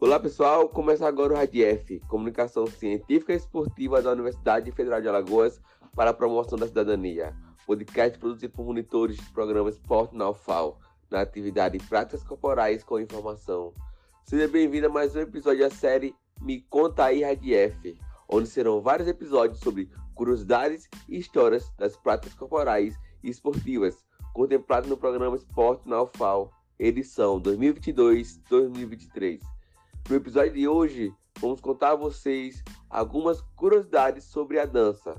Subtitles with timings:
[0.00, 5.60] Olá pessoal, começa agora o RADF, Comunicação Científica e Esportiva da Universidade Federal de Alagoas
[5.92, 7.34] para a Promoção da Cidadania.
[7.66, 10.78] Podcast produzido por monitores do programa Esporte na UFAL,
[11.10, 13.74] na atividade Práticas Corporais com Informação.
[14.22, 19.08] Seja bem-vindo a mais um episódio da série Me Conta aí RADF, onde serão vários
[19.08, 23.96] episódios sobre curiosidades e histórias das práticas corporais e esportivas,
[24.32, 29.57] contempladas no programa Esporte na UFAL edição 2022-2023.
[30.08, 35.14] No episódio de hoje, vamos contar a vocês algumas curiosidades sobre a dança.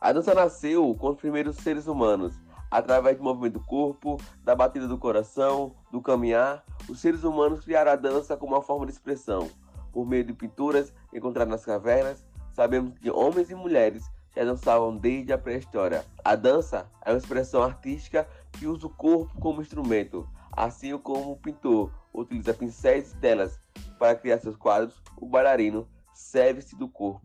[0.00, 2.34] A dança nasceu com os primeiros seres humanos,
[2.72, 6.64] através do movimento do corpo, da batida do coração, do caminhar.
[6.88, 9.48] Os seres humanos criaram a dança como uma forma de expressão.
[9.92, 15.32] Por meio de pinturas encontradas nas cavernas, sabemos que homens e mulheres já dançavam desde
[15.32, 16.04] a pré-história.
[16.24, 21.36] A dança é uma expressão artística que usa o corpo como instrumento, Assim como o
[21.36, 23.60] pintor utiliza pincéis e telas
[23.98, 27.20] para criar seus quadros, o bailarino serve-se do corpo.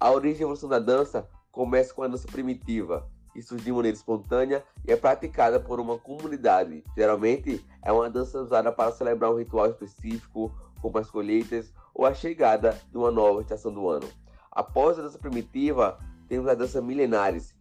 [0.00, 3.96] A origem e evolução da dança começa com a dança primitiva, que surge de maneira
[3.96, 6.84] espontânea e é praticada por uma comunidade.
[6.96, 12.14] Geralmente é uma dança usada para celebrar um ritual específico, como as colheitas ou a
[12.14, 14.08] chegada de uma nova estação do ano.
[14.52, 17.56] Após a dança primitiva, temos a dança milenares,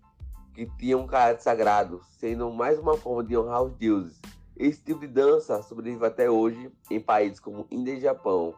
[0.54, 4.20] que tinha um caráter sagrado, sendo mais uma forma de honrar os deuses.
[4.60, 8.56] Esse tipo de dança sobrevive até hoje em países como Índia e Japão.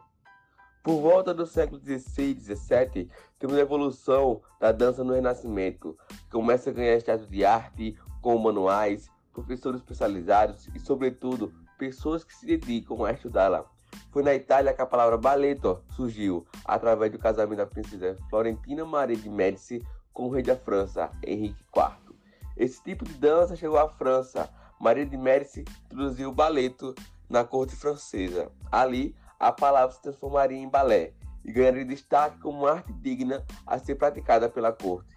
[0.82, 6.30] Por volta do século XVI e XVII, temos a evolução da dança no Renascimento, que
[6.30, 12.46] começa a ganhar status de arte, com manuais, professores especializados e, sobretudo, pessoas que se
[12.46, 13.66] dedicam a estudá-la.
[14.10, 19.16] Foi na Itália que a palavra balletto surgiu, através do casamento da princesa Florentina Maria
[19.16, 22.16] de Médici com o rei da França, Henrique IV.
[22.56, 24.48] Esse tipo de dança chegou à França,
[24.80, 26.94] Maria de Médici introduziu o baleto
[27.28, 28.50] na corte francesa.
[28.72, 31.12] Ali, a palavra se transformaria em balé
[31.44, 35.14] e ganharia destaque como arte digna a ser praticada pela corte.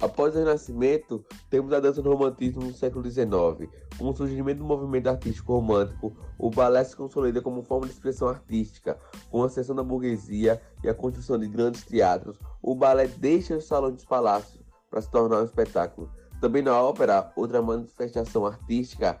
[0.00, 3.68] Após o Renascimento, temos a dança do romantismo no século XIX.
[3.98, 8.28] Com o surgimento do movimento artístico romântico, o balé se consolida como forma de expressão
[8.28, 8.96] artística.
[9.30, 13.66] Com a ascensão da burguesia e a construção de grandes teatros, o balé deixa os
[13.66, 16.10] salões dos palácios para se tornar um espetáculo.
[16.40, 19.20] Também na ópera, outra manifestação artística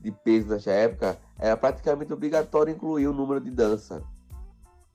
[0.00, 4.02] de peso nesta época, era praticamente obrigatório incluir o número de dança.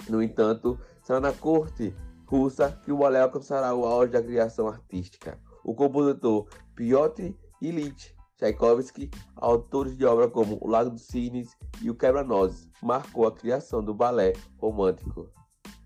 [0.09, 1.95] No entanto, será na corte
[2.25, 5.37] russa que o balé alcançará o auge da criação artística.
[5.63, 11.95] O compositor Piotr Ilyich Tchaikovsky, autores de obras como O Lago dos Cisnes e O
[11.95, 15.29] Quebra-Nozes, marcou a criação do balé romântico.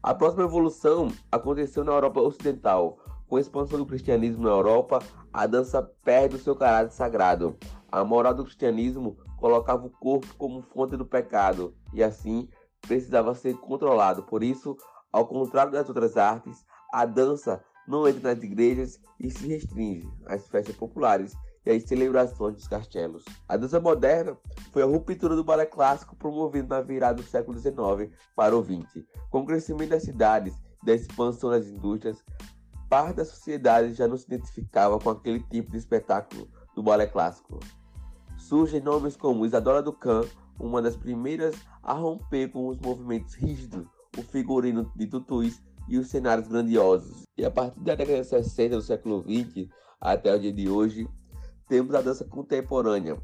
[0.02, 2.98] A próxima evolução aconteceu na Europa Ocidental,
[3.28, 5.00] com a expansão do cristianismo na Europa,
[5.36, 7.58] a dança perde o seu caráter sagrado.
[7.92, 12.48] A moral do cristianismo colocava o corpo como fonte do pecado e assim
[12.80, 14.24] precisava ser controlado.
[14.24, 14.78] Por isso,
[15.12, 16.64] ao contrário das outras artes,
[16.94, 21.36] a dança não entra nas igrejas e se restringe às festas populares
[21.66, 23.26] e às celebrações dos castelos.
[23.46, 24.38] A dança moderna
[24.72, 29.04] foi a ruptura do balé clássico promovido na virada do século XIX para o XX.
[29.30, 32.24] Com o crescimento das cidades e da expansão das indústrias,
[32.90, 37.60] parte da sociedade já não se identificava com aquele tipo de espetáculo do balé clássico.
[38.38, 40.24] Surgem nomes como Isadora Ducan,
[40.60, 43.86] uma das primeiras a romper com os movimentos rígidos,
[44.18, 47.24] o figurino de tutus e os cenários grandiosos.
[47.38, 49.70] E a partir da década de 60 do século XX
[50.00, 51.08] até o dia de hoje,
[51.68, 53.18] temos a dança contemporânea,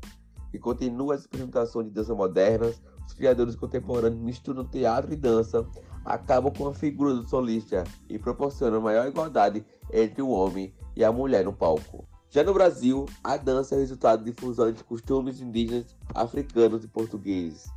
[0.51, 2.81] que continua as apresentações de dança modernas.
[3.07, 5.67] Os criadores contemporâneos misturam teatro e dança
[6.05, 11.11] acabam com a figura do solista e proporcionam maior igualdade entre o homem e a
[11.11, 12.07] mulher no palco.
[12.29, 17.69] Já no Brasil, a dança é resultado de fusão de costumes indígenas, africanos e portugueses.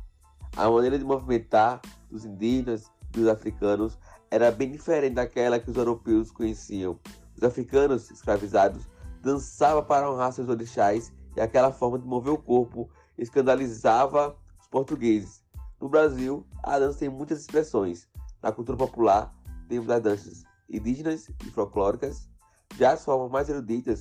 [0.55, 3.97] A maneira de movimentar dos indígenas e dos africanos
[4.31, 6.97] era bem diferente daquela que os europeus conheciam.
[7.35, 8.87] Os africanos escravizados
[9.21, 15.43] dançavam para honrar seus orixás e aquela forma de mover o corpo escandalizava os portugueses.
[15.81, 18.07] No Brasil, a dança tem muitas expressões,
[18.45, 19.33] na cultura popular,
[19.67, 22.29] temos as danças indígenas e folclóricas.
[22.77, 23.99] Já as formas mais eruditas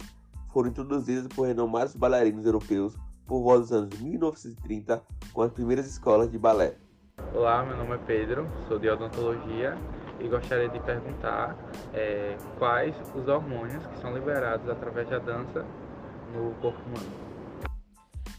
[0.53, 2.95] foram introduzidas por renomados bailarinos europeus
[3.27, 5.03] por volta dos anos 1930
[5.33, 6.77] com as primeiras escolas de balé.
[7.33, 9.79] Olá, meu nome é Pedro, sou de odontologia
[10.21, 11.57] e gostaria de perguntar
[11.95, 15.65] é, quais os hormônios que são liberados através da dança
[16.35, 17.35] no corpo humano.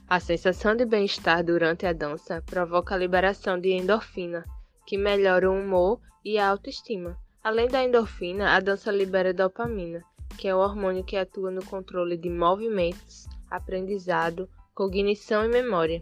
[0.07, 4.45] A sensação de bem-estar durante a dança provoca a liberação de endorfina,
[4.85, 7.17] que melhora o humor e a autoestima.
[7.43, 10.03] Além da endorfina, a dança libera dopamina,
[10.37, 16.01] que é o hormônio que atua no controle de movimentos, aprendizado, cognição e memória.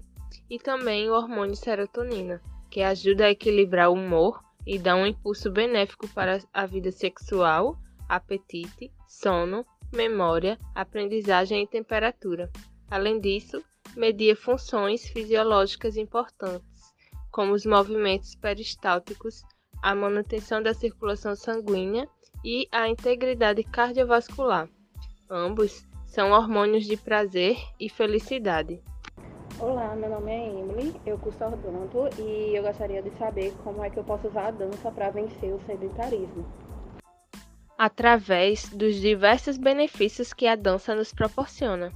[0.49, 5.51] E também o hormônio serotonina, que ajuda a equilibrar o humor e dá um impulso
[5.51, 7.77] benéfico para a vida sexual,
[8.07, 12.49] apetite, sono, memória, aprendizagem e temperatura.
[12.89, 13.63] Além disso,
[13.95, 16.72] media funções fisiológicas importantes,
[17.33, 19.43] como os movimentos peristálticos,
[19.81, 22.07] a manutenção da circulação sanguínea
[22.45, 24.69] e a integridade cardiovascular.
[25.29, 28.79] Ambos são hormônios de prazer e felicidade.
[29.59, 33.89] Olá, meu nome é Emily, eu curso odonto e eu gostaria de saber como é
[33.89, 36.45] que eu posso usar a dança para vencer o sedentarismo.
[37.75, 41.91] Através dos diversos benefícios que a dança nos proporciona.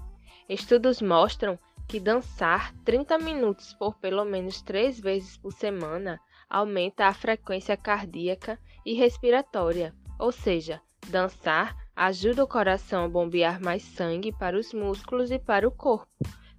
[0.50, 6.20] Estudos mostram que dançar 30 minutos por pelo menos três vezes por semana
[6.50, 13.84] aumenta a frequência cardíaca e respiratória, ou seja, dançar ajuda o coração a bombear mais
[13.84, 16.08] sangue para os músculos e para o corpo,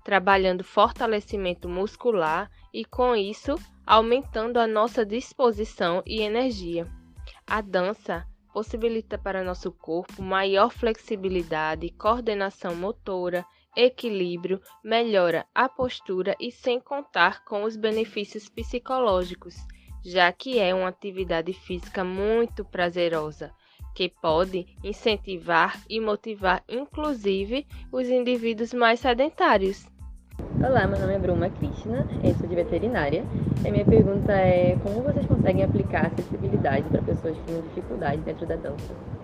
[0.04, 3.54] trabalhando fortalecimento muscular e, com isso,
[3.86, 6.86] aumentando a nossa disposição e energia.
[7.46, 13.44] A dança possibilita para nosso corpo maior flexibilidade, coordenação motora,
[13.78, 19.54] equilíbrio, melhora a postura e sem contar com os benefícios psicológicos,
[20.04, 23.52] já que é uma atividade física muito prazerosa,
[23.94, 29.86] que pode incentivar e motivar inclusive os indivíduos mais sedentários.
[30.60, 33.24] Olá, meu nome é Bruma Krishna, eu sou de veterinária.
[33.64, 38.44] E minha pergunta é como vocês conseguem aplicar acessibilidade para pessoas que têm dificuldade dentro
[38.44, 39.17] da dança?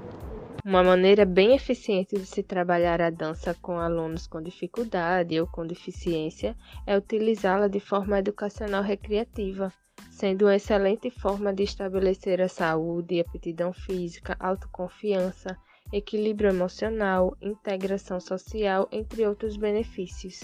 [0.64, 5.66] Uma maneira bem eficiente de se trabalhar a dança com alunos com dificuldade ou com
[5.66, 6.56] deficiência
[6.87, 9.70] é utilizá-la de forma educacional recreativa,
[10.11, 15.55] sendo uma excelente forma de estabelecer a saúde, aptidão física, autoconfiança,
[15.93, 20.40] equilíbrio emocional, integração social, entre outros benefícios,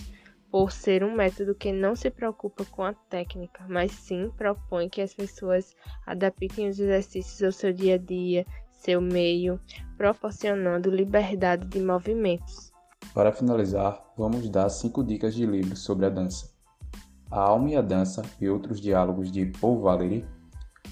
[0.51, 5.01] por ser um método que não se preocupa com a técnica, mas sim propõe que
[5.01, 5.75] as pessoas
[6.07, 8.45] adaptem os exercícios ao seu dia a dia,
[8.81, 9.61] seu meio,
[9.97, 12.73] proporcionando liberdade de movimentos.
[13.15, 16.51] Para finalizar, vamos dar cinco dicas de livros sobre a dança.
[17.31, 20.27] A Alma e a Dança e outros diálogos de Paul Valéry,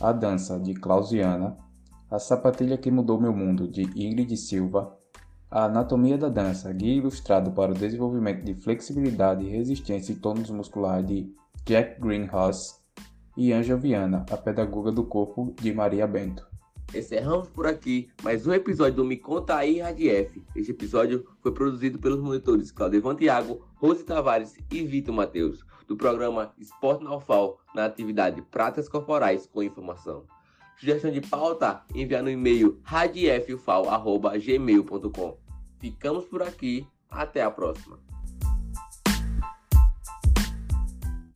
[0.01, 1.57] A Dança de Clausiana,
[2.09, 4.97] A Sapatilha que Mudou Meu Mundo de Ingrid Silva,
[5.51, 11.03] A Anatomia da Dança, Guia Ilustrado para o Desenvolvimento de Flexibilidade, Resistência e Tônus Muscular
[11.03, 11.29] de
[11.65, 12.75] Jack Greenhouse
[13.37, 16.47] e Anja Viana, a Pedagoga do Corpo de Maria Bento.
[16.95, 20.43] Encerramos por aqui mais um episódio do Me Conta Aí F.
[20.57, 26.55] Este episódio foi produzido pelos monitores Claudio Tiago, Rose Tavares e Vitor Matheus, do programa
[26.59, 30.25] Esporte na UFAL, na atividade Práticas Corporais com Informação.
[30.79, 35.37] Sugestão de pauta, enviar no e-mail radiefufal.gmail.com.
[35.79, 38.01] Ficamos por aqui, até a próxima.